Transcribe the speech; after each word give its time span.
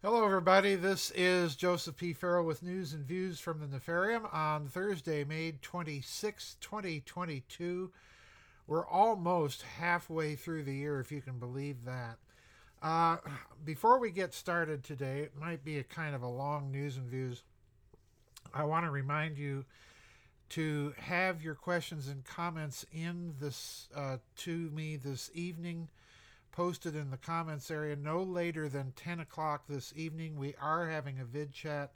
Hello, 0.00 0.24
everybody. 0.24 0.76
This 0.76 1.10
is 1.16 1.56
Joseph 1.56 1.96
P. 1.96 2.12
Farrell 2.12 2.44
with 2.44 2.62
news 2.62 2.92
and 2.92 3.04
views 3.04 3.40
from 3.40 3.58
the 3.58 3.66
Nefarium 3.66 4.32
on 4.32 4.68
Thursday, 4.68 5.24
May 5.24 5.54
26, 5.60 6.56
2022. 6.60 7.90
We're 8.68 8.86
almost 8.86 9.62
halfway 9.62 10.36
through 10.36 10.62
the 10.62 10.76
year, 10.76 11.00
if 11.00 11.10
you 11.10 11.20
can 11.20 11.40
believe 11.40 11.84
that. 11.84 12.18
Uh, 12.80 13.16
before 13.64 13.98
we 13.98 14.12
get 14.12 14.32
started 14.32 14.84
today, 14.84 15.22
it 15.22 15.32
might 15.36 15.64
be 15.64 15.78
a 15.78 15.82
kind 15.82 16.14
of 16.14 16.22
a 16.22 16.28
long 16.28 16.70
news 16.70 16.96
and 16.96 17.10
views. 17.10 17.42
I 18.54 18.62
want 18.62 18.86
to 18.86 18.92
remind 18.92 19.36
you 19.36 19.64
to 20.50 20.94
have 20.98 21.42
your 21.42 21.56
questions 21.56 22.06
and 22.06 22.24
comments 22.24 22.86
in 22.92 23.34
this 23.40 23.88
uh, 23.96 24.18
to 24.36 24.70
me 24.70 24.94
this 24.94 25.28
evening 25.34 25.88
posted 26.58 26.96
in 26.96 27.08
the 27.12 27.16
comments 27.16 27.70
area 27.70 27.94
no 27.94 28.20
later 28.20 28.68
than 28.68 28.90
10 28.96 29.20
o'clock 29.20 29.62
this 29.68 29.92
evening. 29.94 30.36
We 30.36 30.56
are 30.60 30.88
having 30.88 31.20
a 31.20 31.24
vid 31.24 31.52
chat 31.52 31.92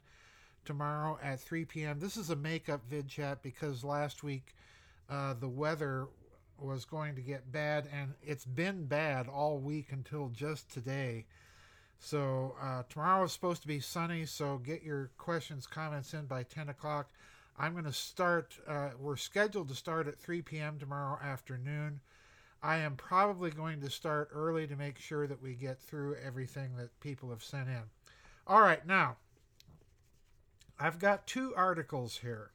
tomorrow 0.63 1.19
at 1.21 1.41
3 1.41 1.65
p.m. 1.65 1.99
This 1.99 2.15
is 2.15 2.29
a 2.29 2.35
makeup 2.37 2.79
vid 2.89 3.09
chat 3.09 3.43
because 3.43 3.83
last 3.83 4.23
week 4.23 4.55
uh, 5.09 5.33
the 5.37 5.49
weather 5.49 6.07
was 6.57 6.85
going 6.85 7.13
to 7.15 7.21
get 7.21 7.51
bad, 7.51 7.89
and 7.91 8.13
it's 8.23 8.45
been 8.45 8.85
bad 8.85 9.27
all 9.27 9.57
week 9.57 9.91
until 9.91 10.29
just 10.29 10.71
today. 10.71 11.25
So 11.99 12.55
uh, 12.61 12.83
tomorrow 12.87 13.25
is 13.25 13.33
supposed 13.33 13.63
to 13.63 13.67
be 13.67 13.81
sunny, 13.81 14.25
so 14.25 14.59
get 14.59 14.81
your 14.81 15.11
questions, 15.17 15.67
comments 15.67 16.13
in 16.13 16.25
by 16.25 16.43
10 16.43 16.69
o'clock. 16.69 17.09
I'm 17.59 17.73
going 17.73 17.83
to 17.83 17.91
start, 17.91 18.53
uh, 18.65 18.91
we're 18.97 19.17
scheduled 19.17 19.67
to 19.67 19.75
start 19.75 20.07
at 20.07 20.17
3 20.19 20.41
p.m. 20.41 20.79
tomorrow 20.79 21.19
afternoon. 21.21 21.99
I 22.63 22.77
am 22.77 22.95
probably 22.95 23.51
going 23.51 23.81
to 23.81 23.89
start 23.89 24.29
early 24.33 24.65
to 24.67 24.77
make 24.77 24.97
sure 24.97 25.27
that 25.27 25.43
we 25.43 25.53
get 25.53 25.81
through 25.81 26.15
everything 26.15 26.77
that 26.77 26.97
people 27.01 27.29
have 27.29 27.43
sent 27.43 27.67
in. 27.67 27.81
All 28.47 28.61
right, 28.61 28.87
now, 28.87 29.17
I've 30.79 30.97
got 30.97 31.27
two 31.27 31.53
articles 31.57 32.19
here. 32.19 32.51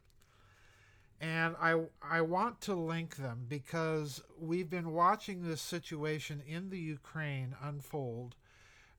And 1.21 1.57
I, 1.61 1.83
I 2.03 2.23
want 2.23 2.63
to 2.63 2.75
link 2.75 3.17
them 3.17 3.45
because 3.49 4.23
we've 4.41 4.71
been 4.71 4.93
watching 4.93 5.43
this 5.43 5.61
situation 5.61 6.43
in 6.47 6.71
the 6.71 6.79
Ukraine 6.79 7.55
unfold. 7.63 8.35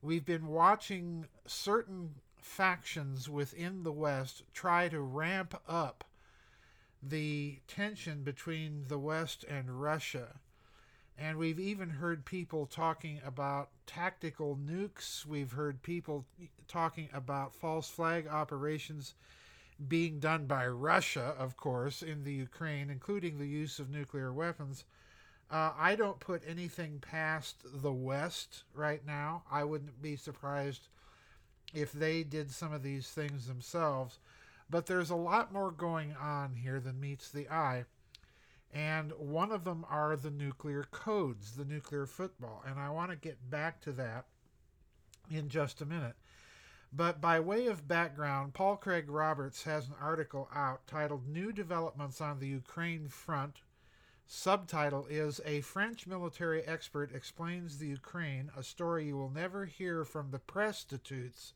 We've 0.02 0.24
been 0.24 0.46
watching 0.46 1.26
certain 1.44 2.14
factions 2.40 3.28
within 3.28 3.82
the 3.82 3.92
West 3.92 4.44
try 4.54 4.88
to 4.88 5.00
ramp 5.00 5.60
up 5.66 6.04
the 7.02 7.58
tension 7.66 8.22
between 8.22 8.84
the 8.86 8.98
West 8.98 9.44
and 9.48 9.82
Russia 9.82 10.36
and 11.20 11.36
we've 11.36 11.60
even 11.60 11.90
heard 11.90 12.24
people 12.24 12.64
talking 12.64 13.20
about 13.24 13.68
tactical 13.86 14.56
nukes. 14.56 15.26
We've 15.26 15.52
heard 15.52 15.82
people 15.82 16.24
talking 16.66 17.10
about 17.12 17.54
false 17.54 17.90
flag 17.90 18.26
operations 18.26 19.14
being 19.86 20.18
done 20.18 20.46
by 20.46 20.66
Russia, 20.66 21.34
of 21.38 21.58
course, 21.58 22.02
in 22.02 22.24
the 22.24 22.32
Ukraine, 22.32 22.88
including 22.88 23.38
the 23.38 23.46
use 23.46 23.78
of 23.78 23.90
nuclear 23.90 24.32
weapons. 24.32 24.84
Uh, 25.50 25.72
I 25.78 25.94
don't 25.94 26.20
put 26.20 26.42
anything 26.46 27.00
past 27.00 27.64
the 27.64 27.92
West 27.92 28.64
right 28.74 29.04
now. 29.06 29.42
I 29.50 29.64
wouldn't 29.64 30.00
be 30.00 30.16
surprised 30.16 30.88
if 31.74 31.92
they 31.92 32.22
did 32.22 32.50
some 32.50 32.72
of 32.72 32.82
these 32.82 33.08
things 33.08 33.46
themselves. 33.46 34.18
But 34.70 34.86
there's 34.86 35.10
a 35.10 35.16
lot 35.16 35.52
more 35.52 35.70
going 35.70 36.14
on 36.14 36.54
here 36.54 36.80
than 36.80 37.00
meets 37.00 37.28
the 37.28 37.48
eye 37.50 37.84
and 38.72 39.12
one 39.12 39.50
of 39.50 39.64
them 39.64 39.84
are 39.88 40.16
the 40.16 40.30
nuclear 40.30 40.84
codes, 40.84 41.52
the 41.52 41.64
nuclear 41.64 42.06
football. 42.06 42.62
And 42.66 42.78
I 42.78 42.90
want 42.90 43.10
to 43.10 43.16
get 43.16 43.50
back 43.50 43.80
to 43.82 43.92
that 43.92 44.26
in 45.30 45.48
just 45.48 45.80
a 45.80 45.86
minute. 45.86 46.14
But 46.92 47.20
by 47.20 47.38
way 47.40 47.66
of 47.66 47.88
background, 47.88 48.54
Paul 48.54 48.76
Craig 48.76 49.08
Roberts 49.08 49.64
has 49.64 49.88
an 49.88 49.94
article 50.00 50.48
out 50.54 50.86
titled 50.86 51.28
New 51.28 51.52
Developments 51.52 52.20
on 52.20 52.38
the 52.38 52.48
Ukraine 52.48 53.08
Front. 53.08 53.60
Subtitle 54.26 55.06
is 55.08 55.40
A 55.44 55.60
French 55.60 56.06
military 56.06 56.62
expert 56.62 57.12
explains 57.14 57.78
the 57.78 57.88
Ukraine, 57.88 58.50
a 58.56 58.62
story 58.62 59.06
you 59.06 59.16
will 59.16 59.30
never 59.30 59.64
hear 59.66 60.04
from 60.04 60.30
the 60.30 60.38
prostitutes. 60.38 61.54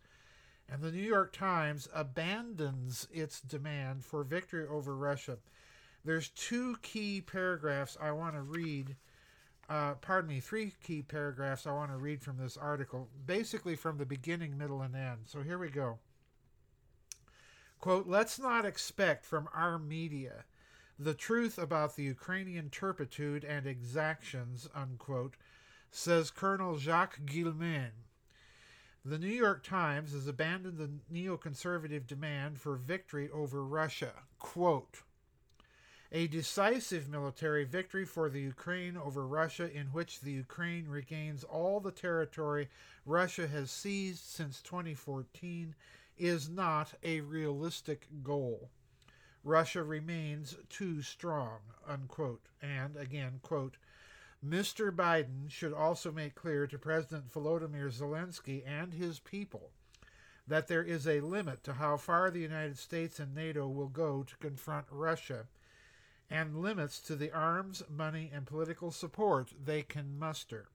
And 0.68 0.82
the 0.82 0.90
New 0.90 1.02
York 1.02 1.32
Times 1.32 1.88
abandons 1.94 3.06
its 3.12 3.40
demand 3.40 4.04
for 4.04 4.24
victory 4.24 4.66
over 4.66 4.96
Russia 4.96 5.38
there's 6.04 6.28
two 6.30 6.76
key 6.82 7.20
paragraphs 7.20 7.96
I 8.00 8.12
want 8.12 8.34
to 8.34 8.42
read. 8.42 8.96
Uh, 9.68 9.94
pardon 9.94 10.28
me, 10.28 10.40
three 10.40 10.72
key 10.82 11.02
paragraphs 11.02 11.66
I 11.66 11.72
want 11.72 11.90
to 11.90 11.96
read 11.96 12.22
from 12.22 12.36
this 12.36 12.56
article, 12.56 13.08
basically 13.26 13.76
from 13.76 13.96
the 13.96 14.04
beginning, 14.04 14.58
middle, 14.58 14.82
and 14.82 14.94
end. 14.94 15.20
So 15.24 15.40
here 15.42 15.58
we 15.58 15.70
go. 15.70 15.98
Quote, 17.80 18.06
let's 18.06 18.38
not 18.38 18.64
expect 18.64 19.24
from 19.24 19.48
our 19.54 19.78
media 19.78 20.44
the 20.98 21.14
truth 21.14 21.58
about 21.58 21.96
the 21.96 22.04
Ukrainian 22.04 22.70
turpitude 22.70 23.44
and 23.44 23.66
exactions, 23.66 24.68
unquote, 24.74 25.36
says 25.90 26.30
Colonel 26.30 26.76
Jacques 26.76 27.20
Guillemin. 27.24 27.90
The 29.04 29.18
New 29.18 29.26
York 29.26 29.62
Times 29.62 30.12
has 30.12 30.26
abandoned 30.26 30.78
the 30.78 30.90
neoconservative 31.12 32.06
demand 32.06 32.60
for 32.60 32.76
victory 32.76 33.28
over 33.30 33.62
Russia. 33.64 34.12
Quote, 34.38 35.02
a 36.12 36.26
decisive 36.26 37.08
military 37.08 37.64
victory 37.64 38.04
for 38.04 38.28
the 38.28 38.40
Ukraine 38.40 38.96
over 38.96 39.26
Russia, 39.26 39.70
in 39.70 39.86
which 39.86 40.20
the 40.20 40.32
Ukraine 40.32 40.88
regains 40.88 41.44
all 41.44 41.80
the 41.80 41.90
territory 41.90 42.68
Russia 43.06 43.46
has 43.46 43.70
seized 43.70 44.24
since 44.24 44.60
2014, 44.62 45.74
is 46.16 46.48
not 46.48 46.94
a 47.02 47.20
realistic 47.20 48.06
goal. 48.22 48.68
Russia 49.42 49.82
remains 49.82 50.56
too 50.68 51.02
strong, 51.02 51.58
unquote. 51.86 52.46
And 52.62 52.96
again, 52.96 53.40
quote, 53.42 53.76
Mr. 54.46 54.90
Biden 54.94 55.50
should 55.50 55.72
also 55.72 56.12
make 56.12 56.34
clear 56.34 56.66
to 56.66 56.78
President 56.78 57.32
Volodymyr 57.32 57.90
Zelensky 57.90 58.62
and 58.66 58.92
his 58.92 59.18
people 59.18 59.70
that 60.46 60.68
there 60.68 60.82
is 60.82 61.08
a 61.08 61.20
limit 61.20 61.64
to 61.64 61.74
how 61.74 61.96
far 61.96 62.30
the 62.30 62.40
United 62.40 62.78
States 62.78 63.18
and 63.18 63.34
NATO 63.34 63.66
will 63.66 63.88
go 63.88 64.22
to 64.22 64.36
confront 64.36 64.86
Russia 64.90 65.46
and 66.34 66.56
limits 66.56 66.98
to 66.98 67.14
the 67.14 67.30
arms, 67.30 67.84
money, 67.88 68.28
and 68.34 68.44
political 68.44 68.90
support 68.90 69.52
they 69.64 69.82
can 69.82 70.18
muster. 70.18 70.66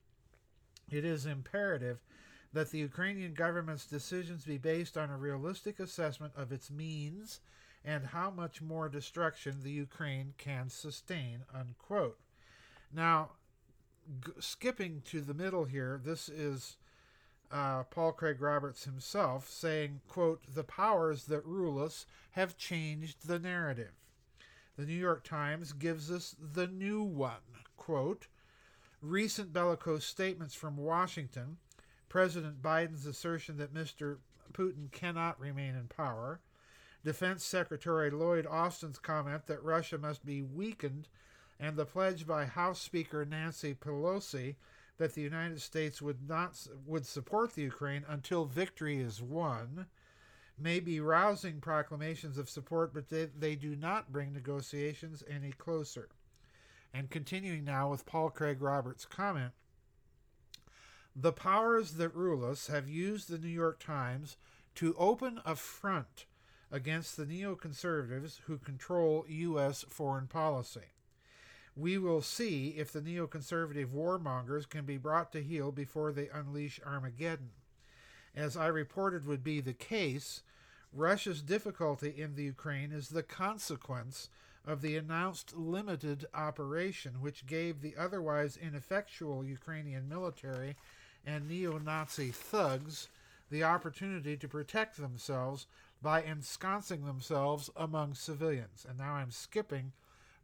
It 0.89 1.03
is 1.03 1.25
imperative 1.25 1.99
that 2.53 2.71
the 2.71 2.77
Ukrainian 2.79 3.33
government's 3.33 3.85
decisions 3.85 4.45
be 4.45 4.57
based 4.57 4.97
on 4.97 5.09
a 5.09 5.17
realistic 5.17 5.81
assessment 5.81 6.31
of 6.37 6.53
its 6.53 6.71
means 6.71 7.41
and 7.83 8.07
how 8.07 8.31
much 8.31 8.61
more 8.61 8.87
destruction 8.87 9.57
the 9.61 9.71
Ukraine 9.71 10.33
can 10.37 10.69
sustain. 10.69 11.41
Unquote. 11.53 12.19
Now, 12.93 13.31
g- 14.25 14.31
skipping 14.39 15.01
to 15.07 15.19
the 15.19 15.33
middle 15.33 15.65
here, 15.65 15.99
this 16.01 16.29
is 16.29 16.77
uh, 17.51 17.83
Paul 17.83 18.13
Craig 18.13 18.41
Roberts 18.41 18.85
himself 18.85 19.49
saying, 19.49 19.99
quote, 20.07 20.41
the 20.55 20.63
powers 20.63 21.25
that 21.25 21.45
rule 21.45 21.83
us 21.83 22.05
have 22.31 22.57
changed 22.57 23.27
the 23.27 23.39
narrative. 23.39 23.91
The 24.79 24.85
New 24.85 24.93
York 24.93 25.25
Times 25.25 25.73
gives 25.73 26.09
us 26.09 26.37
the 26.53 26.65
new 26.65 27.03
one. 27.03 27.41
Quote, 27.75 28.27
recent 29.01 29.51
bellicose 29.51 30.05
statements 30.05 30.55
from 30.55 30.77
Washington, 30.77 31.57
President 32.07 32.61
Biden's 32.61 33.05
assertion 33.05 33.57
that 33.57 33.73
Mr. 33.73 34.19
Putin 34.53 34.89
cannot 34.89 35.37
remain 35.37 35.75
in 35.75 35.89
power, 35.89 36.39
Defense 37.03 37.43
Secretary 37.43 38.09
Lloyd 38.09 38.45
Austin's 38.45 38.99
comment 38.99 39.47
that 39.47 39.61
Russia 39.61 39.97
must 39.97 40.25
be 40.25 40.41
weakened, 40.41 41.09
and 41.59 41.75
the 41.75 41.85
pledge 41.85 42.25
by 42.25 42.45
House 42.45 42.79
Speaker 42.81 43.25
Nancy 43.25 43.73
Pelosi 43.73 44.55
that 44.97 45.13
the 45.13 45.21
United 45.21 45.59
States 45.59 46.01
would 46.01 46.25
not 46.25 46.55
would 46.85 47.05
support 47.05 47.53
the 47.53 47.63
Ukraine 47.63 48.05
until 48.07 48.45
victory 48.45 48.99
is 48.99 49.21
won 49.21 49.87
may 50.61 50.79
be 50.79 50.99
rousing 50.99 51.61
proclamations 51.61 52.37
of 52.37 52.49
support, 52.49 52.93
but 52.93 53.09
they, 53.09 53.25
they 53.25 53.55
do 53.55 53.75
not 53.75 54.11
bring 54.11 54.33
negotiations 54.33 55.23
any 55.29 55.51
closer. 55.51 56.09
And 56.93 57.09
continuing 57.09 57.65
now 57.65 57.89
with 57.89 58.05
Paul 58.05 58.29
Craig 58.29 58.61
Roberts' 58.61 59.05
comment 59.05 59.51
the 61.15 61.33
powers 61.33 61.93
that 61.93 62.15
rule 62.15 62.45
us 62.45 62.67
have 62.67 62.87
used 62.87 63.29
the 63.29 63.37
New 63.37 63.49
York 63.49 63.79
Times 63.79 64.37
to 64.75 64.95
open 64.97 65.41
a 65.45 65.55
front 65.55 66.25
against 66.71 67.17
the 67.17 67.25
neoconservatives 67.25 68.39
who 68.45 68.57
control 68.57 69.25
U.S. 69.27 69.83
foreign 69.89 70.27
policy. 70.27 70.93
We 71.75 71.97
will 71.97 72.21
see 72.21 72.75
if 72.77 72.91
the 72.91 73.01
neoconservative 73.01 73.87
warmongers 73.87 74.69
can 74.69 74.85
be 74.85 74.97
brought 74.97 75.31
to 75.33 75.43
heel 75.43 75.71
before 75.71 76.11
they 76.11 76.29
unleash 76.33 76.79
Armageddon. 76.85 77.49
As 78.35 78.55
I 78.55 78.67
reported 78.67 79.25
would 79.25 79.43
be 79.43 79.59
the 79.59 79.73
case, 79.73 80.43
Russia's 80.93 81.41
difficulty 81.41 82.09
in 82.09 82.35
the 82.35 82.43
Ukraine 82.43 82.91
is 82.91 83.09
the 83.09 83.23
consequence 83.23 84.29
of 84.65 84.81
the 84.81 84.97
announced 84.97 85.55
limited 85.55 86.25
operation, 86.33 87.21
which 87.21 87.45
gave 87.45 87.81
the 87.81 87.95
otherwise 87.95 88.57
ineffectual 88.57 89.45
Ukrainian 89.45 90.09
military 90.09 90.75
and 91.25 91.47
neo 91.47 91.77
Nazi 91.77 92.31
thugs 92.31 93.07
the 93.49 93.63
opportunity 93.63 94.37
to 94.37 94.47
protect 94.47 94.97
themselves 94.97 95.67
by 96.01 96.21
ensconcing 96.21 97.05
themselves 97.05 97.69
among 97.75 98.15
civilians. 98.15 98.85
And 98.87 98.97
now 98.97 99.13
I'm 99.13 99.31
skipping 99.31 99.91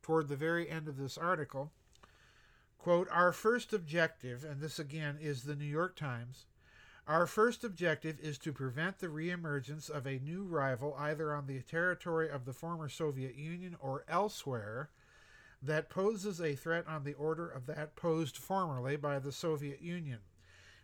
toward 0.01 0.27
the 0.27 0.35
very 0.35 0.69
end 0.69 0.87
of 0.87 0.97
this 0.97 1.17
article. 1.17 1.71
Quote, 2.77 3.07
Our 3.09 3.31
first 3.31 3.73
objective, 3.73 4.43
and 4.43 4.61
this 4.61 4.77
again 4.79 5.17
is 5.19 5.43
the 5.43 5.55
New 5.55 5.65
York 5.65 5.95
Times, 5.95 6.45
our 7.07 7.27
first 7.27 7.63
objective 7.63 8.19
is 8.19 8.37
to 8.39 8.51
prevent 8.51 8.97
the 8.97 9.07
reemergence 9.07 9.89
of 9.89 10.07
a 10.07 10.19
new 10.19 10.43
rival 10.43 10.95
either 10.97 11.33
on 11.35 11.45
the 11.45 11.61
territory 11.61 12.29
of 12.29 12.45
the 12.45 12.53
former 12.53 12.89
Soviet 12.89 13.35
Union 13.35 13.75
or 13.79 14.03
elsewhere 14.07 14.89
that 15.61 15.89
poses 15.89 16.41
a 16.41 16.55
threat 16.55 16.85
on 16.87 17.03
the 17.03 17.13
order 17.13 17.47
of 17.47 17.67
that 17.67 17.95
posed 17.95 18.37
formerly 18.37 18.95
by 18.95 19.19
the 19.19 19.31
Soviet 19.31 19.81
Union. 19.81 20.19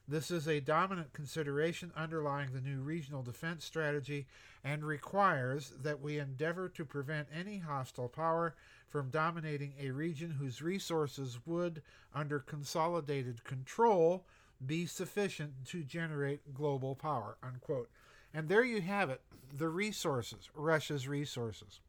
This 0.08 0.30
is 0.30 0.48
a 0.48 0.60
dominant 0.60 1.14
consideration 1.14 1.92
underlying 1.96 2.52
the 2.52 2.62
new 2.62 2.82
regional 2.82 3.24
defense 3.24 3.64
strategy 3.66 4.28
and 4.64 4.84
requires 4.84 5.74
that 5.82 6.02
we 6.02 6.20
endeavor 6.20 6.70
to 6.70 6.86
prevent 6.86 7.28
any 7.34 7.60
hostile 7.60 8.10
power 8.10 8.56
from 8.90 9.10
dominating 9.10 9.74
a 9.80 9.92
region 9.92 10.32
whose 10.32 10.62
resources 10.62 11.40
would, 11.46 11.82
under 12.14 12.40
consolidated 12.40 13.44
control, 13.44 14.26
be 14.66 14.86
sufficient 14.86 15.66
to 15.66 15.84
generate 15.84 16.54
global 16.54 16.96
power. 16.96 17.38
Unquote. 17.44 17.90
And 18.34 18.48
there 18.48 18.64
you 18.64 18.82
have 18.82 19.10
it 19.10 19.22
the 19.54 19.70
resources, 19.70 20.50
Russia's 20.56 21.08
resources. 21.08 21.82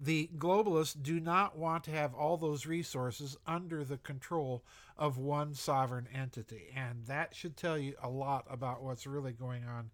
The 0.00 0.28
globalists 0.36 1.00
do 1.00 1.20
not 1.20 1.56
want 1.56 1.84
to 1.84 1.90
have 1.92 2.14
all 2.14 2.36
those 2.36 2.66
resources 2.66 3.36
under 3.46 3.84
the 3.84 3.96
control 3.96 4.62
of 4.98 5.16
one 5.16 5.54
sovereign 5.54 6.08
entity. 6.12 6.72
And 6.76 7.06
that 7.06 7.34
should 7.34 7.56
tell 7.56 7.78
you 7.78 7.94
a 8.02 8.08
lot 8.08 8.44
about 8.50 8.82
what's 8.82 9.06
really 9.06 9.32
going 9.32 9.64
on 9.64 9.90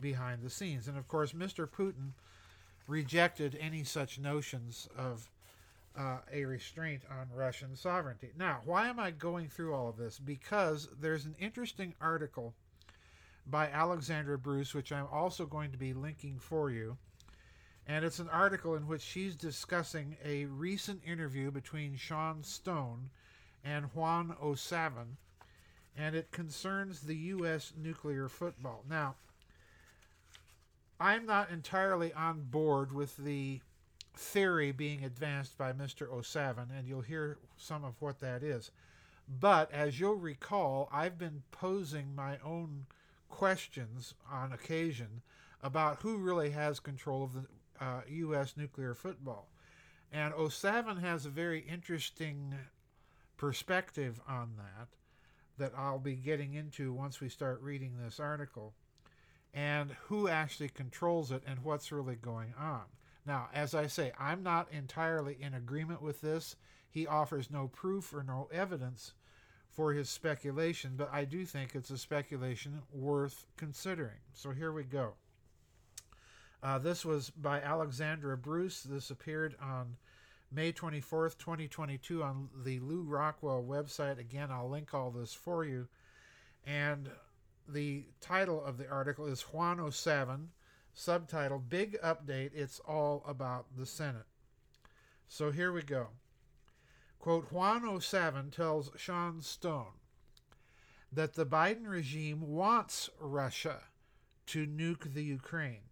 behind 0.00 0.42
the 0.42 0.50
scenes. 0.50 0.88
And 0.88 0.98
of 0.98 1.06
course, 1.06 1.32
Mr. 1.32 1.68
Putin 1.68 2.12
rejected 2.88 3.56
any 3.60 3.84
such 3.84 4.18
notions 4.18 4.88
of 4.96 5.30
uh, 5.96 6.18
a 6.32 6.44
restraint 6.44 7.02
on 7.10 7.28
Russian 7.34 7.76
sovereignty. 7.76 8.30
Now, 8.36 8.60
why 8.64 8.88
am 8.88 8.98
I 8.98 9.10
going 9.10 9.48
through 9.48 9.74
all 9.74 9.88
of 9.88 9.96
this? 9.96 10.18
Because 10.18 10.88
there's 11.00 11.24
an 11.24 11.36
interesting 11.38 11.94
article 12.00 12.54
by 13.46 13.68
Alexandra 13.68 14.38
Bruce, 14.38 14.74
which 14.74 14.92
I'm 14.92 15.06
also 15.12 15.46
going 15.46 15.70
to 15.72 15.78
be 15.78 15.92
linking 15.92 16.38
for 16.38 16.70
you. 16.70 16.96
And 17.86 18.04
it's 18.04 18.18
an 18.18 18.30
article 18.30 18.74
in 18.74 18.86
which 18.86 19.02
she's 19.02 19.36
discussing 19.36 20.16
a 20.24 20.46
recent 20.46 21.02
interview 21.06 21.50
between 21.50 21.96
Sean 21.96 22.42
Stone 22.42 23.10
and 23.62 23.86
Juan 23.94 24.34
O'Savin, 24.42 25.16
and 25.96 26.16
it 26.16 26.30
concerns 26.32 27.00
the 27.00 27.16
U.S. 27.16 27.72
nuclear 27.76 28.28
football. 28.28 28.84
Now, 28.88 29.16
I'm 30.98 31.26
not 31.26 31.50
entirely 31.50 32.12
on 32.14 32.42
board 32.44 32.92
with 32.92 33.16
the 33.16 33.60
theory 34.14 34.72
being 34.72 35.04
advanced 35.04 35.58
by 35.58 35.72
Mr. 35.72 36.10
O'Savin, 36.10 36.68
and 36.76 36.86
you'll 36.86 37.00
hear 37.00 37.38
some 37.56 37.84
of 37.84 38.00
what 38.00 38.20
that 38.20 38.42
is. 38.42 38.70
But 39.28 39.72
as 39.72 39.98
you'll 39.98 40.16
recall, 40.16 40.88
I've 40.92 41.18
been 41.18 41.42
posing 41.50 42.14
my 42.14 42.38
own 42.44 42.86
questions 43.28 44.14
on 44.30 44.52
occasion 44.52 45.22
about 45.62 46.02
who 46.02 46.18
really 46.18 46.50
has 46.50 46.78
control 46.78 47.24
of 47.24 47.32
the 47.32 47.46
uh, 47.80 48.02
U.S. 48.06 48.54
nuclear 48.56 48.94
football. 48.94 49.48
And 50.12 50.32
O'Savin 50.34 51.00
has 51.00 51.26
a 51.26 51.30
very 51.30 51.60
interesting 51.60 52.54
perspective 53.36 54.20
on 54.28 54.52
that 54.56 54.88
that 55.58 55.72
I'll 55.76 55.98
be 55.98 56.14
getting 56.14 56.54
into 56.54 56.92
once 56.92 57.20
we 57.20 57.28
start 57.28 57.60
reading 57.62 57.92
this 58.02 58.20
article 58.20 58.74
and 59.52 59.92
who 60.06 60.28
actually 60.28 60.68
controls 60.68 61.30
it 61.30 61.42
and 61.46 61.62
what's 61.62 61.92
really 61.92 62.16
going 62.16 62.54
on. 62.58 62.82
Now, 63.26 63.48
as 63.54 63.74
I 63.74 63.86
say, 63.86 64.12
I'm 64.18 64.42
not 64.42 64.70
entirely 64.70 65.36
in 65.40 65.54
agreement 65.54 66.02
with 66.02 66.20
this. 66.20 66.56
He 66.90 67.06
offers 67.06 67.50
no 67.50 67.68
proof 67.68 68.12
or 68.14 68.22
no 68.22 68.48
evidence 68.52 69.14
for 69.70 69.92
his 69.92 70.08
speculation, 70.08 70.92
but 70.96 71.10
I 71.12 71.24
do 71.24 71.44
think 71.44 71.74
it's 71.74 71.90
a 71.90 71.98
speculation 71.98 72.82
worth 72.92 73.46
considering. 73.56 74.20
So 74.32 74.50
here 74.50 74.72
we 74.72 74.84
go. 74.84 75.14
Uh, 76.62 76.78
this 76.78 77.04
was 77.04 77.30
by 77.30 77.60
Alexandra 77.60 78.36
Bruce. 78.36 78.82
This 78.82 79.10
appeared 79.10 79.56
on 79.60 79.96
May 80.52 80.72
24th, 80.72 81.36
2022, 81.38 82.22
on 82.22 82.48
the 82.64 82.78
Lew 82.80 83.02
Rockwell 83.02 83.64
website. 83.64 84.18
Again, 84.18 84.50
I'll 84.50 84.70
link 84.70 84.94
all 84.94 85.10
this 85.10 85.34
for 85.34 85.64
you. 85.64 85.88
And 86.64 87.10
the 87.68 88.04
title 88.20 88.64
of 88.64 88.78
the 88.78 88.88
article 88.88 89.26
is 89.26 89.42
Juan 89.42 89.80
O'Savin 89.80 90.48
subtitle 90.94 91.58
Big 91.58 92.00
Update 92.02 92.52
It's 92.54 92.80
All 92.80 93.22
About 93.26 93.66
the 93.76 93.84
Senate. 93.84 94.26
So 95.28 95.50
here 95.50 95.72
we 95.72 95.82
go. 95.82 96.08
Quote 97.18 97.50
Juan 97.50 97.82
oh 97.84 97.96
O'Savin 97.96 98.50
tells 98.50 98.90
Sean 98.96 99.40
Stone 99.40 99.98
that 101.12 101.34
the 101.34 101.46
Biden 101.46 101.88
regime 101.88 102.40
wants 102.40 103.10
Russia 103.20 103.82
to 104.46 104.66
nuke 104.66 105.14
the 105.14 105.24
Ukraine 105.24 105.88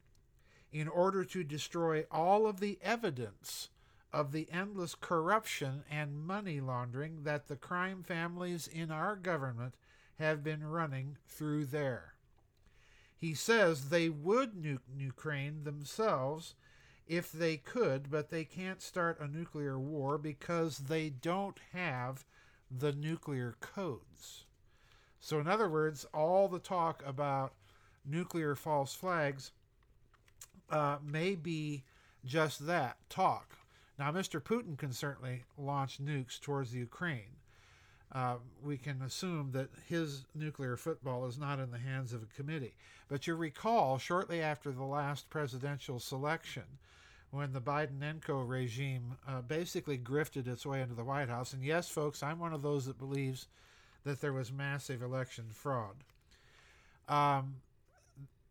in 0.70 0.88
order 0.88 1.24
to 1.24 1.44
destroy 1.44 2.04
all 2.10 2.46
of 2.46 2.60
the 2.60 2.78
evidence 2.82 3.68
of 4.12 4.32
the 4.32 4.48
endless 4.52 4.94
corruption 4.94 5.84
and 5.90 6.22
money 6.22 6.60
laundering 6.60 7.22
that 7.22 7.48
the 7.48 7.56
crime 7.56 8.02
families 8.02 8.68
in 8.68 8.90
our 8.90 9.16
government 9.16 9.74
have 10.18 10.44
been 10.44 10.64
running 10.64 11.16
through 11.26 11.64
there. 11.64 12.14
He 13.22 13.34
says 13.34 13.90
they 13.90 14.08
would 14.08 14.54
nuke 14.54 14.80
Ukraine 14.98 15.62
themselves 15.62 16.56
if 17.06 17.30
they 17.30 17.56
could, 17.56 18.10
but 18.10 18.30
they 18.30 18.44
can't 18.44 18.82
start 18.82 19.20
a 19.20 19.28
nuclear 19.28 19.78
war 19.78 20.18
because 20.18 20.78
they 20.78 21.08
don't 21.08 21.60
have 21.72 22.24
the 22.68 22.90
nuclear 22.90 23.54
codes. 23.60 24.46
So, 25.20 25.38
in 25.38 25.46
other 25.46 25.68
words, 25.68 26.04
all 26.12 26.48
the 26.48 26.58
talk 26.58 27.00
about 27.06 27.54
nuclear 28.04 28.56
false 28.56 28.92
flags 28.92 29.52
uh, 30.68 30.96
may 31.00 31.36
be 31.36 31.84
just 32.24 32.66
that 32.66 32.96
talk. 33.08 33.56
Now, 34.00 34.10
Mr. 34.10 34.42
Putin 34.42 34.76
can 34.76 34.90
certainly 34.90 35.44
launch 35.56 36.02
nukes 36.02 36.40
towards 36.40 36.72
the 36.72 36.80
Ukraine, 36.80 37.36
uh, 38.14 38.36
we 38.62 38.76
can 38.76 39.00
assume 39.02 39.52
that 39.52 39.70
his 39.88 40.24
nuclear 40.34 40.76
football 40.76 41.26
is 41.26 41.38
not 41.38 41.58
in 41.58 41.70
the 41.70 41.78
hands 41.78 42.12
of 42.12 42.22
a 42.22 42.36
committee. 42.36 42.74
But 43.08 43.26
you 43.26 43.34
recall, 43.34 43.98
shortly 43.98 44.40
after 44.42 44.70
the 44.70 44.84
last 44.84 45.30
presidential 45.30 45.98
selection, 45.98 46.64
when 47.30 47.52
the 47.52 47.60
Bidenenko 47.60 48.46
regime 48.46 49.16
uh, 49.26 49.40
basically 49.40 49.96
grifted 49.96 50.46
its 50.46 50.66
way 50.66 50.82
into 50.82 50.94
the 50.94 51.04
White 51.04 51.30
House, 51.30 51.54
and 51.54 51.64
yes, 51.64 51.88
folks, 51.88 52.22
I'm 52.22 52.38
one 52.38 52.52
of 52.52 52.62
those 52.62 52.84
that 52.84 52.98
believes 52.98 53.46
that 54.04 54.20
there 54.20 54.32
was 54.34 54.52
massive 54.52 55.02
election 55.02 55.46
fraud. 55.50 55.96
Um, 57.08 57.56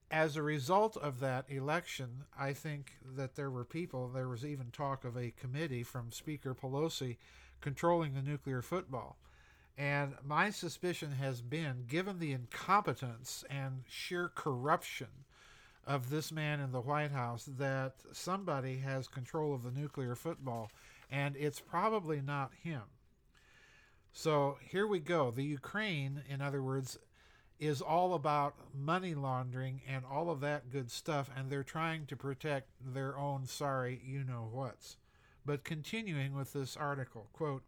as 0.09 0.35
a 0.35 0.41
result 0.41 0.97
of 0.97 1.19
that 1.19 1.45
election, 1.49 2.25
I 2.37 2.53
think 2.53 2.93
that 3.15 3.35
there 3.35 3.49
were 3.49 3.63
people, 3.63 4.07
there 4.07 4.27
was 4.27 4.45
even 4.45 4.71
talk 4.71 5.05
of 5.05 5.15
a 5.15 5.33
committee 5.39 5.83
from 5.83 6.11
Speaker 6.11 6.55
Pelosi 6.55 7.17
controlling 7.61 8.13
the 8.13 8.21
nuclear 8.21 8.61
football. 8.61 9.17
And 9.77 10.15
my 10.23 10.49
suspicion 10.49 11.13
has 11.13 11.41
been, 11.41 11.85
given 11.87 12.19
the 12.19 12.33
incompetence 12.33 13.43
and 13.49 13.83
sheer 13.87 14.29
corruption 14.33 15.07
of 15.87 16.09
this 16.09 16.31
man 16.31 16.59
in 16.59 16.71
the 16.71 16.81
White 16.81 17.11
House, 17.11 17.49
that 17.57 17.95
somebody 18.11 18.77
has 18.77 19.07
control 19.07 19.53
of 19.53 19.63
the 19.63 19.71
nuclear 19.71 20.15
football, 20.15 20.69
and 21.09 21.35
it's 21.35 21.59
probably 21.59 22.21
not 22.21 22.51
him. 22.63 22.83
So 24.13 24.57
here 24.61 24.85
we 24.85 24.99
go. 24.99 25.31
The 25.31 25.43
Ukraine, 25.43 26.23
in 26.29 26.41
other 26.41 26.61
words, 26.61 26.99
is 27.59 27.81
all 27.81 28.13
about 28.15 28.55
money 28.73 29.13
laundering 29.13 29.81
and 29.87 30.03
all 30.03 30.29
of 30.29 30.41
that 30.41 30.69
good 30.71 30.91
stuff, 30.91 31.29
and 31.35 31.49
they're 31.49 31.63
trying 31.63 32.05
to 32.07 32.15
protect 32.15 32.69
their 32.83 33.17
own 33.17 33.45
sorry 33.45 34.01
you 34.03 34.23
know 34.23 34.49
what's. 34.51 34.97
But 35.45 35.63
continuing 35.63 36.35
with 36.35 36.53
this 36.53 36.75
article, 36.75 37.29
quote, 37.33 37.63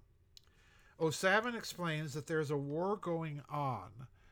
O'Savin 1.04 1.54
explains 1.54 2.14
that 2.14 2.28
there's 2.28 2.50
a 2.50 2.56
war 2.56 2.96
going 2.96 3.42
on 3.50 3.90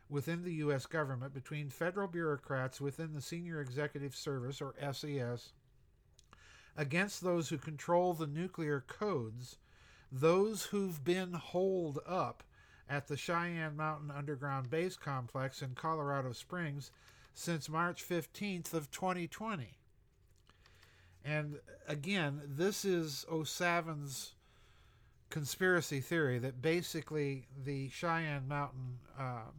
within 0.09 0.45
the 0.45 0.53
U.S. 0.53 0.85
government 0.85 1.33
between 1.33 1.69
federal 1.69 2.07
bureaucrats 2.07 2.79
within 2.79 3.13
the 3.13 3.19
Senior 3.19 3.59
Executive 3.59 4.15
Service, 4.15 4.61
or 4.61 4.73
SES, 4.93 5.51
against 6.77 7.21
those 7.21 7.49
who 7.49 7.57
control 7.57 8.13
the 8.13 8.25
nuclear 8.25 8.85
codes, 8.87 9.57
those 10.09 10.63
who've 10.63 11.03
been 11.03 11.33
holed 11.33 11.99
up 12.07 12.41
at 12.89 13.07
the 13.07 13.17
Cheyenne 13.17 13.75
Mountain 13.75 14.09
Underground 14.09 14.69
Base 14.69 14.95
Complex 14.95 15.61
in 15.61 15.75
Colorado 15.75 16.31
Springs 16.31 16.91
since 17.33 17.67
March 17.67 18.01
15th 18.07 18.73
of 18.73 18.89
2020. 18.91 19.77
And 21.25 21.59
again, 21.85 22.41
this 22.47 22.85
is 22.85 23.25
O'Savin's 23.29 24.35
conspiracy 25.31 26.01
theory 26.01 26.37
that 26.37 26.61
basically 26.61 27.47
the 27.65 27.89
Cheyenne 27.89 28.47
Mountain 28.47 28.99
uh, 29.17 29.49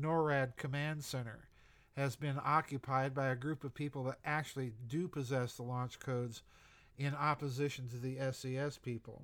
NORAD 0.00 0.56
Command 0.56 1.04
Center 1.04 1.46
has 1.96 2.16
been 2.16 2.40
occupied 2.42 3.14
by 3.14 3.28
a 3.28 3.36
group 3.36 3.62
of 3.62 3.74
people 3.74 4.02
that 4.04 4.18
actually 4.24 4.72
do 4.88 5.06
possess 5.06 5.54
the 5.54 5.62
launch 5.62 6.00
codes 6.00 6.42
in 6.98 7.14
opposition 7.14 7.88
to 7.88 7.96
the 7.96 8.16
SES 8.32 8.78
people. 8.78 9.22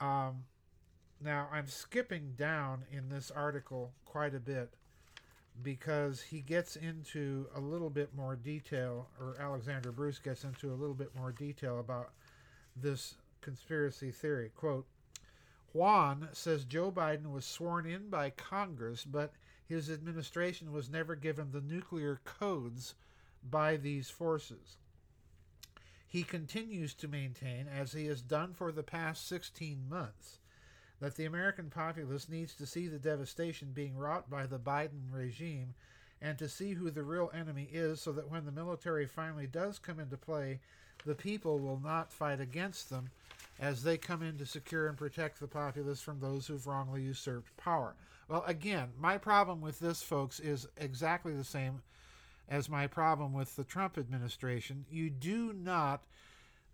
Um, 0.00 0.44
now, 1.22 1.48
I'm 1.52 1.66
skipping 1.68 2.32
down 2.36 2.84
in 2.90 3.08
this 3.08 3.30
article 3.30 3.92
quite 4.04 4.34
a 4.34 4.40
bit 4.40 4.74
because 5.62 6.22
he 6.22 6.40
gets 6.40 6.76
into 6.76 7.46
a 7.54 7.60
little 7.60 7.90
bit 7.90 8.14
more 8.16 8.34
detail, 8.34 9.06
or 9.20 9.36
Alexander 9.38 9.92
Bruce 9.92 10.18
gets 10.18 10.42
into 10.42 10.72
a 10.72 10.74
little 10.74 10.94
bit 10.94 11.14
more 11.14 11.30
detail 11.30 11.78
about 11.78 12.10
this 12.74 13.14
conspiracy 13.40 14.10
theory. 14.10 14.50
Quote 14.54 14.86
Juan 15.72 16.28
says 16.32 16.64
Joe 16.64 16.90
Biden 16.90 17.32
was 17.32 17.44
sworn 17.44 17.86
in 17.86 18.10
by 18.10 18.30
Congress, 18.30 19.04
but 19.04 19.32
his 19.64 19.88
administration 19.88 20.72
was 20.72 20.90
never 20.90 21.14
given 21.14 21.52
the 21.52 21.60
nuclear 21.60 22.20
codes 22.24 22.94
by 23.48 23.76
these 23.76 24.10
forces. 24.10 24.76
He 26.08 26.24
continues 26.24 26.92
to 26.94 27.08
maintain, 27.08 27.68
as 27.68 27.92
he 27.92 28.06
has 28.06 28.20
done 28.20 28.52
for 28.52 28.72
the 28.72 28.82
past 28.82 29.28
16 29.28 29.88
months, 29.88 30.40
that 30.98 31.14
the 31.14 31.24
American 31.24 31.70
populace 31.70 32.28
needs 32.28 32.54
to 32.56 32.66
see 32.66 32.88
the 32.88 32.98
devastation 32.98 33.70
being 33.72 33.96
wrought 33.96 34.28
by 34.28 34.46
the 34.46 34.58
Biden 34.58 35.12
regime 35.12 35.74
and 36.20 36.36
to 36.38 36.48
see 36.48 36.74
who 36.74 36.90
the 36.90 37.04
real 37.04 37.30
enemy 37.32 37.68
is 37.72 38.00
so 38.00 38.12
that 38.12 38.28
when 38.28 38.44
the 38.44 38.52
military 38.52 39.06
finally 39.06 39.46
does 39.46 39.78
come 39.78 40.00
into 40.00 40.16
play, 40.16 40.60
the 41.04 41.14
people 41.14 41.58
will 41.58 41.80
not 41.82 42.12
fight 42.12 42.40
against 42.40 42.90
them 42.90 43.10
as 43.58 43.82
they 43.82 43.98
come 43.98 44.22
in 44.22 44.38
to 44.38 44.46
secure 44.46 44.88
and 44.88 44.96
protect 44.96 45.38
the 45.38 45.46
populace 45.46 46.00
from 46.00 46.20
those 46.20 46.46
who've 46.46 46.66
wrongly 46.66 47.02
usurped 47.02 47.54
power. 47.56 47.94
Well, 48.28 48.44
again, 48.46 48.88
my 48.98 49.18
problem 49.18 49.60
with 49.60 49.80
this, 49.80 50.02
folks, 50.02 50.40
is 50.40 50.68
exactly 50.76 51.34
the 51.34 51.44
same 51.44 51.82
as 52.48 52.68
my 52.68 52.86
problem 52.86 53.32
with 53.32 53.56
the 53.56 53.64
Trump 53.64 53.98
administration. 53.98 54.84
You 54.90 55.10
do 55.10 55.52
not 55.52 56.02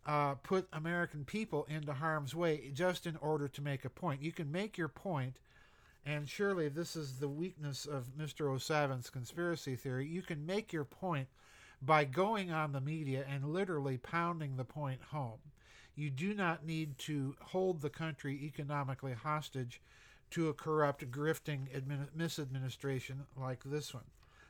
uh, 0.06 0.34
put 0.34 0.68
American 0.72 1.24
people 1.24 1.66
into 1.68 1.92
harm's 1.92 2.34
way 2.34 2.70
just 2.72 3.06
in 3.06 3.16
order 3.16 3.48
to 3.48 3.62
make 3.62 3.84
a 3.84 3.90
point. 3.90 4.22
You 4.22 4.32
can 4.32 4.52
make 4.52 4.78
your 4.78 4.88
point, 4.88 5.36
and 6.04 6.28
surely 6.28 6.68
this 6.68 6.94
is 6.94 7.18
the 7.18 7.28
weakness 7.28 7.86
of 7.86 8.16
Mr. 8.18 8.50
O'Savin's 8.52 9.10
conspiracy 9.10 9.76
theory. 9.76 10.06
You 10.06 10.22
can 10.22 10.46
make 10.46 10.72
your 10.72 10.84
point 10.84 11.28
by 11.82 12.04
going 12.04 12.50
on 12.50 12.72
the 12.72 12.80
media 12.80 13.24
and 13.28 13.52
literally 13.52 13.98
pounding 13.98 14.56
the 14.56 14.64
point 14.64 15.02
home. 15.10 15.38
You 15.94 16.10
do 16.10 16.34
not 16.34 16.64
need 16.64 16.98
to 16.98 17.36
hold 17.40 17.80
the 17.80 17.90
country 17.90 18.44
economically 18.44 19.14
hostage 19.14 19.80
to 20.30 20.48
a 20.48 20.54
corrupt, 20.54 21.10
grifting 21.10 21.68
admin- 21.74 22.08
misadministration 22.16 23.24
like 23.36 23.62
this 23.64 23.94
one. 23.94 24.04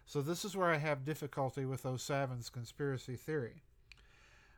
So, 0.06 0.22
this 0.22 0.44
is 0.44 0.56
where 0.56 0.70
I 0.70 0.76
have 0.78 1.04
difficulty 1.04 1.64
with 1.64 1.84
O'Savin's 1.84 2.48
conspiracy 2.48 3.16
theory. 3.16 3.62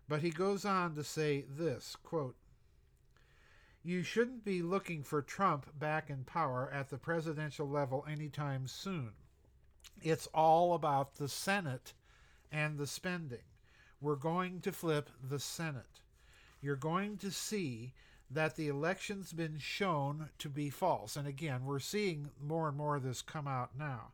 But 0.08 0.22
he 0.22 0.30
goes 0.30 0.64
on 0.64 0.94
to 0.94 1.04
say 1.04 1.44
this 1.48 1.96
quote, 2.02 2.36
You 3.82 4.02
shouldn't 4.02 4.44
be 4.44 4.62
looking 4.62 5.02
for 5.02 5.20
Trump 5.20 5.78
back 5.78 6.10
in 6.10 6.24
power 6.24 6.70
at 6.72 6.88
the 6.90 6.98
presidential 6.98 7.68
level 7.68 8.04
anytime 8.08 8.66
soon. 8.66 9.12
It's 10.02 10.26
all 10.28 10.74
about 10.74 11.16
the 11.16 11.28
Senate 11.28 11.92
and 12.52 12.78
the 12.78 12.86
spending. 12.86 13.38
We're 14.00 14.16
going 14.16 14.60
to 14.60 14.72
flip 14.72 15.10
the 15.28 15.38
Senate 15.38 15.98
you're 16.60 16.76
going 16.76 17.16
to 17.18 17.30
see 17.30 17.92
that 18.30 18.56
the 18.56 18.68
election's 18.68 19.32
been 19.32 19.58
shown 19.58 20.28
to 20.38 20.48
be 20.48 20.70
false. 20.70 21.16
And 21.16 21.26
again, 21.26 21.64
we're 21.64 21.78
seeing 21.78 22.30
more 22.42 22.68
and 22.68 22.76
more 22.76 22.96
of 22.96 23.02
this 23.02 23.22
come 23.22 23.46
out 23.46 23.70
now. 23.78 24.08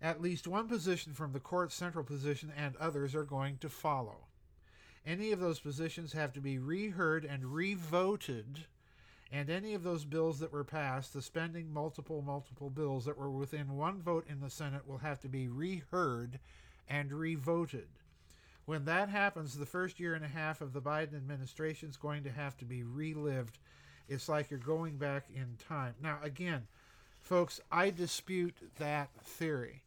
At 0.00 0.20
least 0.20 0.48
one 0.48 0.68
position 0.68 1.14
from 1.14 1.32
the 1.32 1.40
court's 1.40 1.74
central 1.74 2.04
position 2.04 2.52
and 2.56 2.76
others 2.76 3.14
are 3.14 3.24
going 3.24 3.58
to 3.58 3.68
follow. 3.68 4.26
Any 5.06 5.32
of 5.32 5.40
those 5.40 5.60
positions 5.60 6.12
have 6.12 6.32
to 6.34 6.40
be 6.40 6.58
reheard 6.58 7.24
and 7.24 7.46
revoted, 7.46 8.66
and 9.32 9.50
any 9.50 9.74
of 9.74 9.82
those 9.82 10.04
bills 10.04 10.38
that 10.40 10.52
were 10.52 10.64
passed, 10.64 11.12
the 11.12 11.22
spending 11.22 11.72
multiple, 11.72 12.22
multiple 12.22 12.70
bills 12.70 13.04
that 13.06 13.18
were 13.18 13.30
within 13.30 13.76
one 13.76 14.00
vote 14.00 14.26
in 14.28 14.40
the 14.40 14.50
Senate, 14.50 14.86
will 14.86 14.98
have 14.98 15.18
to 15.20 15.28
be 15.28 15.48
reheard 15.48 16.38
and 16.88 17.12
revoted. 17.12 17.88
When 18.64 18.84
that 18.84 19.08
happens, 19.08 19.56
the 19.56 19.66
first 19.66 19.98
year 19.98 20.14
and 20.14 20.24
a 20.24 20.28
half 20.28 20.60
of 20.60 20.72
the 20.72 20.80
Biden 20.80 21.16
administration 21.16 21.88
is 21.88 21.96
going 21.96 22.22
to 22.24 22.30
have 22.30 22.56
to 22.58 22.64
be 22.64 22.84
relived. 22.84 23.58
It's 24.08 24.28
like 24.28 24.50
you're 24.50 24.60
going 24.60 24.96
back 24.96 25.24
in 25.34 25.56
time. 25.68 25.94
Now, 26.00 26.18
again, 26.22 26.66
folks, 27.20 27.60
I 27.70 27.90
dispute 27.90 28.56
that 28.78 29.10
theory 29.24 29.82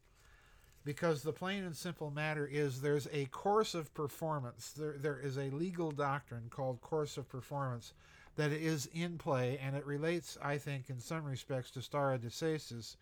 because 0.84 1.24
the 1.24 1.34
plain 1.34 1.64
and 1.64 1.76
simple 1.76 2.12
matter 2.12 2.46
is 2.46 2.82
there's 2.82 3.08
a 3.12 3.26
course 3.26 3.74
of 3.74 3.94
performance. 3.94 4.72
There, 4.72 4.96
there 4.98 5.20
is 5.20 5.38
a 5.38 5.50
legal 5.50 5.92
doctrine 5.92 6.48
called 6.50 6.82
course 6.82 7.18
of 7.18 7.28
performance 7.28 7.94
that 8.36 8.52
is 8.52 8.88
in 8.94 9.18
play, 9.18 9.60
and 9.64 9.76
it 9.76 9.86
relates, 9.86 10.38
I 10.42 10.58
think, 10.58 10.90
in 10.90 11.00
some 11.00 11.24
respects 11.24 11.72
to 11.72 11.82
stare 11.82 12.18
decisis, 12.18 12.98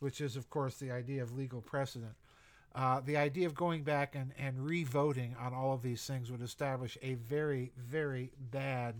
which 0.00 0.20
is, 0.20 0.36
of 0.36 0.50
course, 0.50 0.76
the 0.76 0.90
idea 0.90 1.22
of 1.22 1.36
legal 1.36 1.60
precedent. 1.60 2.14
Uh, 2.74 3.00
the 3.00 3.16
idea 3.16 3.46
of 3.46 3.54
going 3.54 3.82
back 3.82 4.14
and, 4.14 4.32
and 4.38 4.64
re-voting 4.64 5.34
on 5.40 5.52
all 5.52 5.72
of 5.72 5.82
these 5.82 6.04
things 6.06 6.30
would 6.30 6.42
establish 6.42 6.96
a 7.02 7.14
very, 7.14 7.72
very 7.76 8.30
bad 8.52 8.94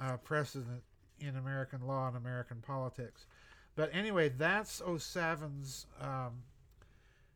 uh, 0.00 0.16
precedent 0.18 0.82
in 1.20 1.36
American 1.36 1.86
law 1.86 2.06
and 2.06 2.16
American 2.16 2.58
politics. 2.64 3.26
But 3.74 3.90
anyway, 3.92 4.28
that's 4.28 4.80
O'Savin's 4.80 5.86
um, 6.00 6.42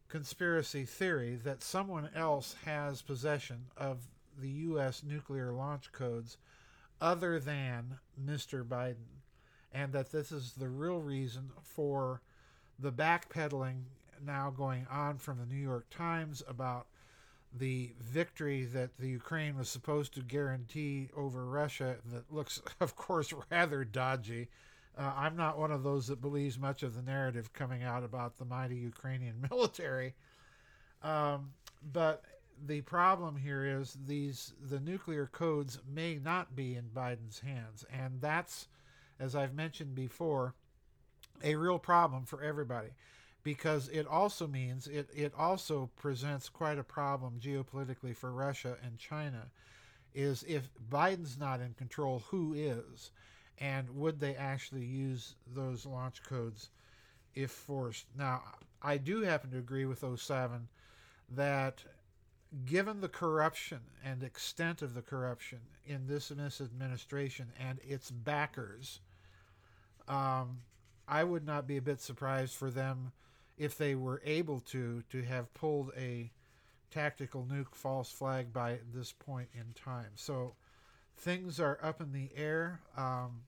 conspiracy 0.09 0.85
theory 0.85 1.37
that 1.45 1.63
someone 1.63 2.11
else 2.15 2.55
has 2.65 3.03
possession 3.03 3.67
of 3.77 3.99
the 4.39 4.49
U.S. 4.49 5.03
nuclear 5.07 5.53
launch 5.53 5.93
codes 5.93 6.37
other 7.01 7.41
than 7.41 7.99
Mr. 8.23 8.65
Biden, 8.65 9.21
and 9.73 9.93
that 9.93 10.13
this 10.13 10.31
is 10.31 10.53
the 10.53 10.69
real 10.69 11.01
reason 11.01 11.51
for 11.63 12.21
the 12.79 12.93
backpedaling 12.93 13.83
now 14.25 14.51
going 14.51 14.87
on 14.91 15.19
from 15.19 15.39
the 15.39 15.47
New 15.47 15.61
York 15.61 15.87
Times 15.91 16.43
about 16.49 16.87
the 17.53 17.93
victory 18.01 18.65
that 18.65 18.97
the 18.99 19.09
Ukraine 19.09 19.57
was 19.57 19.69
supposed 19.69 20.15
to 20.15 20.21
guarantee 20.21 21.09
over 21.17 21.45
Russia 21.45 21.97
that 22.13 22.33
looks, 22.33 22.63
of 22.81 22.97
course, 22.97 23.33
rather 23.51 23.85
dodgy. 23.85 24.49
Uh, 24.97 25.13
I'm 25.17 25.37
not 25.37 25.59
one 25.59 25.73
of 25.73 25.83
those 25.83 26.07
that 26.09 26.21
believes 26.21 26.59
much 26.59 26.83
of 26.83 26.95
the 26.95 27.03
narrative 27.03 27.53
coming 27.53 27.83
out 27.83 28.05
about 28.05 28.39
the 28.39 28.45
mighty 28.45 28.77
Ukrainian 28.77 29.47
military. 29.51 30.15
Um, 31.03 31.53
but 31.93 32.23
the 32.67 32.83
problem 32.83 33.37
here 33.37 33.65
is 33.65 33.97
these 34.07 34.53
the 34.69 34.81
nuclear 34.81 35.27
codes 35.27 35.79
may 35.93 36.17
not 36.17 36.55
be 36.55 36.77
in 36.77 36.91
Biden's 36.95 37.41
hands, 37.41 37.85
and 37.91 38.21
that's, 38.21 38.69
as 39.19 39.35
I've 39.35 39.55
mentioned 39.55 39.95
before, 39.95 40.55
a 41.43 41.55
real 41.55 41.79
problem 41.79 42.27
for 42.27 42.43
everybody 42.43 42.91
because 43.43 43.89
it 43.89 44.07
also 44.07 44.47
means 44.47 44.87
it, 44.87 45.09
it 45.15 45.33
also 45.37 45.91
presents 45.97 46.49
quite 46.49 46.79
a 46.79 46.85
problem 46.85 47.41
geopolitically 47.41 48.15
for 48.15 48.31
Russia 48.31 48.77
and 48.85 48.99
China 48.99 49.47
is 50.15 50.45
if 50.47 50.69
Biden's 50.91 51.39
not 51.39 51.61
in 51.61 51.75
control, 51.75 52.25
who 52.31 52.53
is? 52.55 53.11
And 53.59 53.91
would 53.97 54.21
they 54.21 54.35
actually 54.35 54.85
use 54.85 55.35
those 55.47 55.87
launch 55.87 56.23
codes 56.23 56.71
if 57.35 57.51
forced? 57.51 58.07
Now, 58.17 58.43
I 58.83 58.97
do 58.97 59.23
happen 59.23 59.51
to 59.51 59.59
agree 59.59 59.85
with 59.85 60.03
O'Savin 60.03 60.69
that 61.31 61.85
given 62.67 63.01
the 63.01 63.09
corruption 63.09 63.81
and 64.05 64.23
extent 64.23 64.83
of 64.83 64.95
the 64.95 65.03
corruption 65.03 65.61
in 65.87 66.07
this 66.07 66.33
administration 66.33 67.53
and 67.59 67.79
its 67.87 68.11
backers, 68.11 69.01
um, 70.09 70.59
I 71.07 71.23
would 71.23 71.47
not 71.47 71.67
be 71.67 71.77
a 71.77 71.83
bit 71.83 72.01
surprised 72.01 72.55
for 72.55 72.71
them 72.71 73.13
if 73.61 73.77
they 73.77 73.95
were 73.95 74.23
able 74.25 74.59
to, 74.59 75.03
to 75.11 75.23
have 75.23 75.53
pulled 75.53 75.93
a 75.95 76.31
tactical 76.91 77.47
nuke 77.49 77.75
false 77.75 78.11
flag 78.11 78.55
by 78.55 78.79
this 78.95 79.13
point 79.13 79.51
in 79.53 79.75
time. 79.75 80.09
So 80.15 80.55
things 81.19 81.61
are 81.61 81.79
up 81.83 82.01
in 82.01 82.11
the 82.13 82.31
air. 82.35 82.81
Um, 82.97 83.43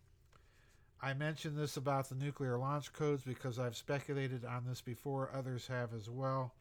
I 1.01 1.15
mentioned 1.15 1.57
this 1.57 1.79
about 1.79 2.11
the 2.11 2.15
nuclear 2.15 2.59
launch 2.59 2.93
codes 2.93 3.23
because 3.23 3.59
I've 3.59 3.75
speculated 3.75 4.45
on 4.45 4.67
this 4.69 4.83
before, 4.83 5.31
others 5.35 5.67
have 5.69 5.95
as 5.95 6.11
well. 6.11 6.53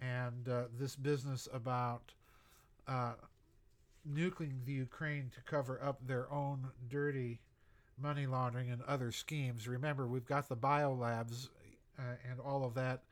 And 0.00 0.48
uh, 0.48 0.62
this 0.78 0.96
business 0.96 1.46
about 1.52 2.14
uh, 2.88 3.12
nuclearing 4.10 4.64
the 4.64 4.72
Ukraine 4.72 5.30
to 5.34 5.42
cover 5.42 5.78
up 5.84 5.98
their 6.06 6.32
own 6.32 6.68
dirty 6.88 7.42
money 8.00 8.26
laundering 8.26 8.70
and 8.70 8.80
other 8.84 9.12
schemes. 9.12 9.68
Remember, 9.68 10.06
we've 10.06 10.24
got 10.24 10.48
the 10.48 10.56
biolabs 10.56 11.48
uh, 11.98 12.16
and 12.30 12.40
all 12.40 12.64
of 12.64 12.74
that 12.74 13.02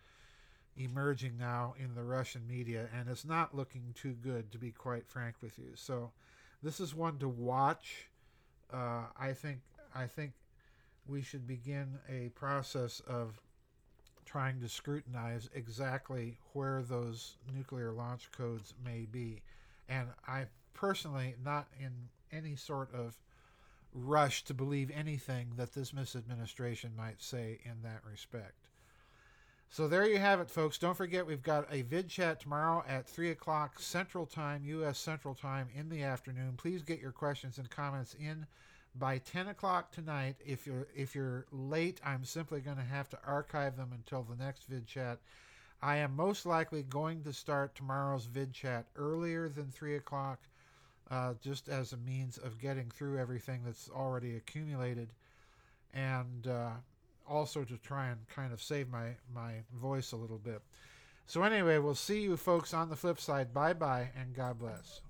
emerging 0.76 1.38
now 1.38 1.74
in 1.78 1.94
the 1.94 2.02
Russian 2.02 2.46
media, 2.46 2.88
and 2.96 3.08
it's 3.08 3.24
not 3.24 3.56
looking 3.56 3.94
too 3.94 4.14
good, 4.22 4.52
to 4.52 4.58
be 4.58 4.70
quite 4.70 5.06
frank 5.06 5.36
with 5.40 5.58
you. 5.58 5.70
So, 5.74 6.12
this 6.62 6.80
is 6.80 6.94
one 6.94 7.18
to 7.18 7.28
watch. 7.28 8.08
Uh, 8.72 9.04
I 9.18 9.32
think 9.32 9.60
I 9.94 10.06
think 10.06 10.32
we 11.06 11.22
should 11.22 11.46
begin 11.46 11.98
a 12.08 12.28
process 12.30 13.00
of 13.06 13.40
trying 14.24 14.60
to 14.60 14.68
scrutinize 14.68 15.48
exactly 15.54 16.38
where 16.52 16.82
those 16.82 17.36
nuclear 17.54 17.92
launch 17.92 18.30
codes 18.32 18.74
may 18.84 19.06
be. 19.10 19.40
And 19.88 20.08
I 20.26 20.46
personally, 20.74 21.36
not 21.42 21.68
in 21.80 21.92
any 22.32 22.56
sort 22.56 22.92
of 22.92 23.16
rush 23.94 24.44
to 24.44 24.54
believe 24.54 24.90
anything 24.90 25.52
that 25.56 25.72
this 25.72 25.92
misadministration 25.92 26.94
might 26.96 27.22
say 27.22 27.60
in 27.64 27.82
that 27.82 28.02
respect. 28.08 28.68
So 29.68 29.88
there 29.88 30.06
you 30.06 30.18
have 30.18 30.40
it, 30.40 30.50
folks. 30.50 30.78
Don't 30.78 30.96
forget 30.96 31.26
we've 31.26 31.42
got 31.42 31.66
a 31.70 31.82
vid 31.82 32.08
chat 32.08 32.40
tomorrow 32.40 32.84
at 32.88 33.08
3 33.08 33.30
o'clock 33.30 33.78
Central 33.78 34.24
Time, 34.24 34.64
U.S. 34.64 34.98
Central 34.98 35.34
Time 35.34 35.68
in 35.74 35.88
the 35.88 36.02
afternoon. 36.02 36.54
Please 36.56 36.82
get 36.82 37.00
your 37.00 37.12
questions 37.12 37.58
and 37.58 37.68
comments 37.68 38.14
in 38.18 38.46
by 38.94 39.18
10 39.18 39.48
o'clock 39.48 39.90
tonight. 39.90 40.36
If 40.44 40.66
you're 40.66 40.86
if 40.94 41.14
you're 41.14 41.46
late, 41.52 42.00
I'm 42.04 42.24
simply 42.24 42.60
going 42.60 42.78
to 42.78 42.82
have 42.82 43.08
to 43.10 43.18
archive 43.26 43.76
them 43.76 43.90
until 43.92 44.22
the 44.22 44.42
next 44.42 44.64
vid 44.64 44.86
chat. 44.86 45.18
I 45.82 45.96
am 45.96 46.16
most 46.16 46.46
likely 46.46 46.82
going 46.82 47.22
to 47.24 47.32
start 47.32 47.74
tomorrow's 47.74 48.24
vid 48.24 48.52
chat 48.52 48.86
earlier 48.96 49.48
than 49.48 49.70
3 49.70 49.96
o'clock, 49.96 50.40
uh, 51.10 51.34
just 51.42 51.68
as 51.68 51.92
a 51.92 51.98
means 51.98 52.38
of 52.38 52.58
getting 52.58 52.90
through 52.90 53.18
everything 53.18 53.60
that's 53.64 53.90
already 53.90 54.36
accumulated, 54.36 55.08
and 55.92 56.46
uh, 56.46 56.70
also 57.28 57.64
to 57.64 57.76
try 57.78 58.08
and 58.08 58.18
kind 58.28 58.52
of 58.52 58.62
save 58.62 58.88
my 58.88 59.16
my 59.34 59.52
voice 59.74 60.12
a 60.12 60.16
little 60.16 60.38
bit. 60.38 60.62
So 61.26 61.42
anyway, 61.42 61.78
we'll 61.78 61.94
see 61.94 62.20
you 62.22 62.36
folks 62.36 62.72
on 62.72 62.88
the 62.88 62.96
flip 62.96 63.20
side. 63.20 63.52
Bye 63.52 63.72
bye, 63.72 64.10
and 64.18 64.34
God 64.34 64.58
bless. 64.58 65.00